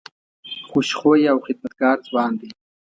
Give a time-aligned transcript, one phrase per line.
[0.69, 2.49] خوش خویه او خدمتګار ځوان دی.